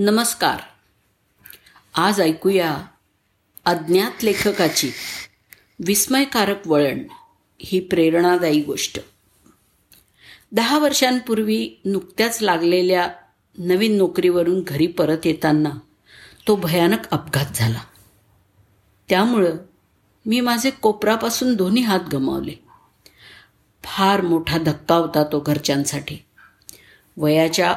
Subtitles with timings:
[0.00, 0.60] नमस्कार.
[1.94, 2.86] आज ऐकूया
[3.64, 4.90] अज्ञात लेखकाची
[5.86, 7.02] विस्मयकारक वळण
[7.60, 8.98] ही प्रेरणादायी गोष्ट.
[10.52, 13.08] दहा वर्षांपूर्वी नुकत्याच लागलेल्या
[13.58, 15.70] नवीन नोकरीवरून घरी परत येताना
[16.48, 17.80] तो भयानक अपघात झाला.
[19.08, 19.56] त्यामुळं
[20.26, 22.54] मी माझे कोपरापासून दोन्ही हात गमावले.
[23.84, 26.18] फार मोठा धक्का होता तो घरच्यांसाठी.
[27.16, 27.76] वयाच्या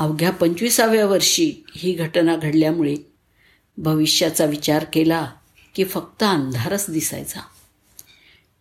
[0.00, 2.96] अवघ्या पंचवीसाव्या वर्षी ही घटना घडल्यामुळे
[3.78, 5.30] भविष्याचा विचार केला
[5.74, 7.40] की फक्त अंधारच दिसायचा.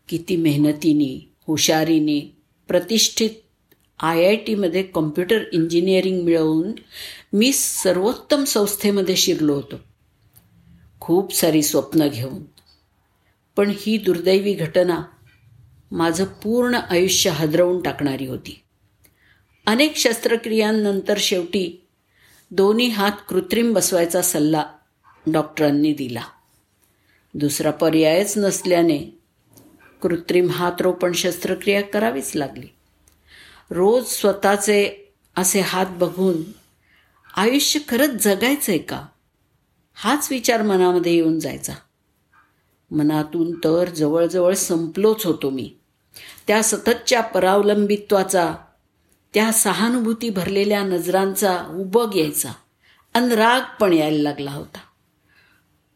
[0.10, 3.30] किती मेहनतीने हुशारीने प्रतिष्ठित
[4.00, 6.72] आय आय टीमध्ये कॉम्प्युटर इंजिनिअरिंग मिळवून
[7.34, 9.76] मी सर्वोत्तम संस्थेमध्ये शिरलो होतो.
[11.00, 12.44] खूप सारी स्वप्न घेऊन.
[13.56, 15.02] पण ही दुर्दैवी घटना
[15.92, 18.62] माझं पूर्ण आयुष्य हदरवून टाकणारी होती.
[19.70, 21.88] अनेक शस्त्रक्रियांनंतर शेवटी
[22.52, 24.64] दोन्ही हात कृत्रिम बसवायचा सल्ला
[25.28, 26.22] डॉक्टरांनी दिला.
[27.34, 28.98] दुसरा पर्यायच नसल्याने
[30.02, 32.68] कृत्रिम हातरोपण शस्त्रक्रिया करावीच लागली.
[33.72, 36.38] रोज स्वतःचे असे हात बघून
[37.36, 39.06] आयुष्य खरंच जगायचं आहे का?
[39.94, 41.74] हाच विचार मनामध्ये येऊन जायचा.
[42.92, 45.76] मनातून तर जवळजवळ संपलोच होतो मी.
[46.48, 48.56] त्या सततच्या परावलंबित्वाचा
[49.34, 52.52] त्या सहानुभूती भरलेल्या नजरांचा उबग यायचा.
[53.14, 54.80] अन राग पण यायला लागला होता.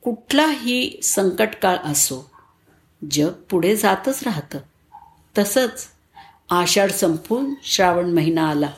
[0.02, 2.32] कुठलाही संकटकाळ असो
[3.12, 4.60] जग पुढे जातच राहतं.
[5.38, 5.88] तसंच
[6.50, 8.70] आषाढ संपून श्रावण महिना आला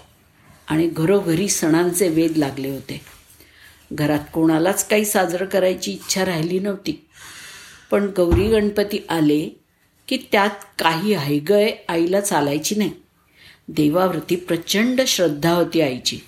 [0.68, 3.02] आणि घरोघरी सणांचे वेध लागले होते.
[3.94, 7.08] घरात कोणालाच काही साजरं करायची इच्छा राहिली नव्हती.
[7.92, 9.62] पण गौरी गणपती आले
[10.08, 13.05] की त्यात काही हायगय आईला चालायची नाही.
[13.68, 16.20] देवावरती प्रचंड श्रद्धा होती आईची.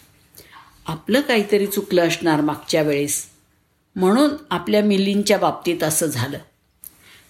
[0.86, 3.26] आपलं काहीतरी चुकलं असणार मागच्या वेळेस.
[3.96, 6.38] म्हणून आपल्या मिलींच्या बाबतीत असं झालं.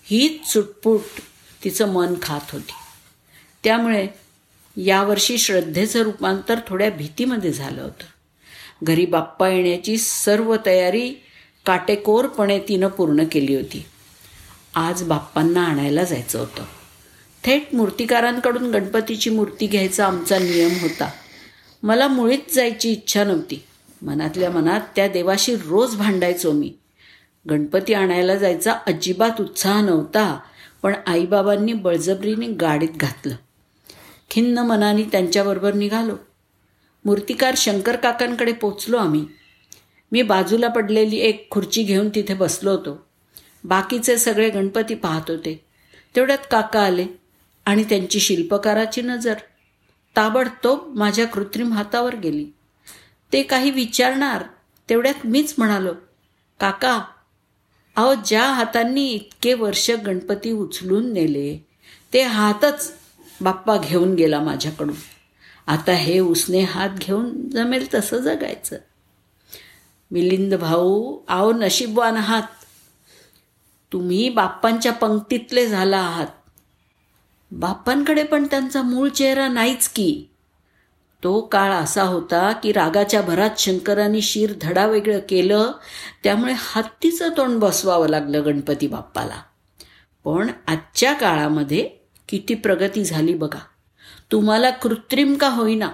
[0.03, 1.01] हीच चुटपुट
[1.63, 2.71] तिचं मन खात होती.
[3.63, 4.07] त्यामुळे
[4.77, 8.03] यावर्षी श्रद्धेचं रूपांतर थोड्या भीतीमध्ये झालं होतं.
[8.83, 11.13] घरी बाप्पा येण्याची सर्व तयारी
[11.65, 13.85] काटेकोरपणे तिनं पूर्ण केली होती.
[14.75, 16.63] आज बाप्पांना आणायला जायचं होतं.
[17.43, 21.11] थेट मूर्तिकारांकडून गणपतीची मूर्ती घ्यायचा आमचा नियम होता.
[21.83, 23.63] मला मुळीच जायची इच्छा नव्हती.
[24.01, 26.73] मनातल्या मनात त्या देवाशी रोज भांडायचो मी.
[27.49, 30.39] गणपती आणायला जायचा अजिबात उत्साह नव्हता
[30.83, 33.35] पण आईबाबांनी बळजबरीने गाडीत घातलं.
[34.31, 36.15] खिन्न मनाने त्यांच्याबरोबर निघालो.
[37.05, 39.25] मूर्तिकार शंकर काकांकडे पोचलो आम्ही.
[40.11, 43.05] मी बाजूला पडलेली एक खुर्ची घेऊन तिथे बसलो होतो.
[43.63, 45.65] बाकीचे सगळे गणपती पाहत होते.
[46.15, 47.05] तेवढ्यात काका आले.
[47.67, 49.33] आणि त्यांची शिल्पकाराची नजर
[50.15, 52.45] ताबडतोब माझ्या कृत्रिम हातावर गेली.
[53.33, 54.43] ते काही विचारणार
[54.89, 55.93] तेवढ्यात मीच म्हणालो
[56.59, 57.03] काका
[57.95, 61.57] अहो ज्या हातांनी इतके वर्ष गणपती उचलून नेले
[62.13, 62.93] ते हातच
[63.41, 64.95] बाप्पा घेऊन गेला माझ्याकडून.
[65.67, 68.77] आता हे उसने हात घेऊन जमेल तसं जगायचं.
[70.11, 72.65] मिलिंद भाऊ आओ नशीबवान आहात.
[73.93, 76.27] तुम्ही बाप्पांच्या पंक्तीतले झाला आहात.
[77.51, 80.29] बाप्पांकडे पण त्यांचा मूळ चेहरा नाहीच की.
[81.23, 85.71] तो काळ असा होता की रागाच्या भरात शंकरांनी शिर धडा वेगळं केलं
[86.23, 89.41] त्यामुळे हत्तीचं तोंड बसवावं लागलं गणपती बाप्पाला.
[90.25, 91.89] पण आजच्या काळामध्ये
[92.29, 93.59] किती प्रगती झाली बघा.
[94.31, 95.89] तुम्हाला कृत्रिम का होईना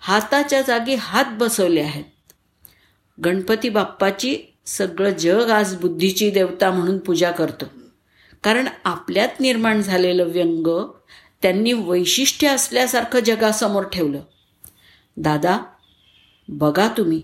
[0.00, 2.32] हाताच्या जागी हात बसवले आहेत.
[3.24, 7.64] गणपती बाप्पाची सगळं जग आज बुद्धीची देवता म्हणून पूजा करतो.
[8.46, 10.66] कारण आपल्यात निर्माण झालेलं व्यंग
[11.42, 14.20] त्यांनी वैशिष्ट्य असल्यासारखं जगासमोर ठेवलं.
[15.16, 15.58] दादा
[16.48, 17.22] बघा तुम्ही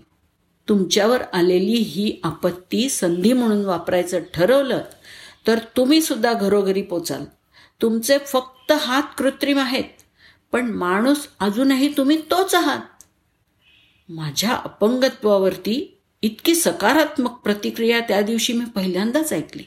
[0.69, 4.83] तुमच्यावर आलेली ही आपत्ती संधी म्हणून वापरायचं ठरवलं
[5.47, 7.25] तर तुम्ही सुद्धा घरोघरी पोचाल.
[7.81, 10.03] तुमचे फक्त हात कृत्रिम आहेत
[10.51, 13.03] पण माणूस अजूनही तुम्ही तोच आहात.
[14.09, 19.63] माझ्या अपंगत्वावरती इतकी सकारात्मक प्रतिक्रिया त्या दिवशी मी पहिल्यांदाच ऐकली.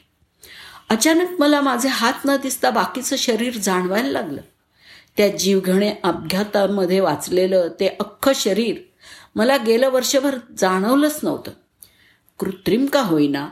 [0.89, 4.41] अचानक मला माझे हात न दिसता बाकीचं शरीर जाणवायला लागलं.
[5.17, 8.75] त्या जीवघणे अपघातामध्ये वाचलेलं ते अख्खं शरीर
[9.35, 11.51] मला गेलं वर्षभर जाणवलंच नव्हतं.
[12.39, 13.49] कृत्रिम का होईना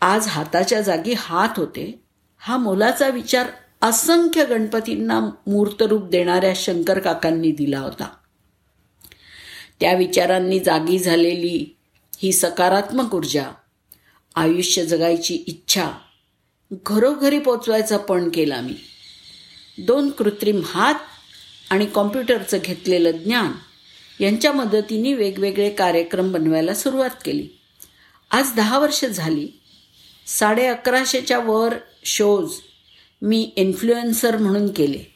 [0.00, 2.02] आज हाताच्या जागी हात होते
[2.38, 3.46] हा मोलाचा विचार
[3.82, 8.08] असंख्य गणपतींना मूर्तरूप देणाऱ्या शंकर काकांनी दिला होता.
[9.80, 11.76] त्या विचारांनी जागी झालेली
[12.18, 13.44] ही सकारात्मक ऊर्जा
[14.34, 15.90] आयुष्य जगायची इच्छा
[16.72, 18.74] घरोघरी पोचवायचा पण केला मी.
[19.78, 20.94] दोन कृत्रिम हात
[21.70, 23.52] आणि कॉम्प्युटरचं घेतलेलं ज्ञान
[24.20, 27.48] यांच्या मदतीने वेगवेगळे कार्यक्रम बनवायला सुरुवात केली.
[28.30, 29.48] आज दहा वर्ष झाली.
[30.26, 31.74] साडे अकराशेच्या वर
[32.04, 32.52] शोज
[33.22, 35.14] मी इन्फ्लुएन्सर म्हणून केले.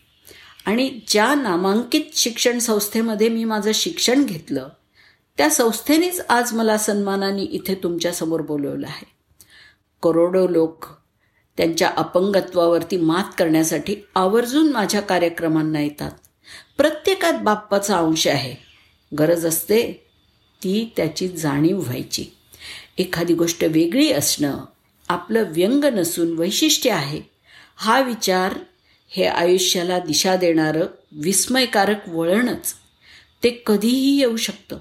[0.66, 4.68] आणि ज्या नामांकित शिक्षण संस्थेमध्ये मी माझं शिक्षण घेतलं
[5.36, 9.06] त्या संस्थेनेच आज मला सन्मानाने इथे तुमच्यासमोर बोलवलं आहे.
[10.02, 10.84] करोडो लोक
[11.56, 16.10] त्यांच्या अपंगत्वावरती मात करण्यासाठी आवर्जून माझ्या कार्यक्रमांना येतात.
[16.76, 18.54] प्रत्येकात बाप्पाचा अंश आहे.
[19.18, 19.92] गरज असते
[20.62, 22.24] ती त्याची जाणीव व्हायची.
[22.98, 24.64] एखादी गोष्ट वेगळी असणं
[25.08, 27.20] आपलं व्यंग नसून वैशिष्ट्य आहे.
[27.76, 28.54] हा विचार
[29.08, 32.74] हे आयुष्याला दिशा देणारं विस्मयकारक वळणच.
[33.42, 34.78] ते कधीही येऊ शकतं.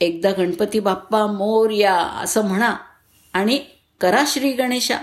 [0.00, 2.76] एकदा गणपती बाप्पा मोर या असं म्हणा
[3.32, 3.64] आणि
[4.00, 4.98] करा श्री गणेशा.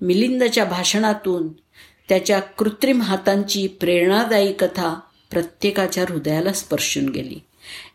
[0.00, 1.48] मिलिंदच्या भाषणातून
[2.08, 5.00] त्याच्या कृत्रिम हातांची प्रेरणादायी कथा
[5.30, 7.38] प्रत्येकाच्या हृदयाला स्पर्शून गेली.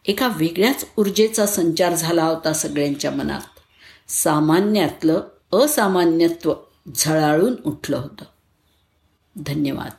[0.06, 3.42] एका वेगळ्याच ऊर्जेचा संचार झाला होता सगळ्यांच्या मनात.
[4.12, 5.22] सामान्यातलं
[5.54, 6.54] असामान्यत्व
[6.96, 8.24] झळाळून उठलं होतं.
[9.36, 9.92] धन्यवाद.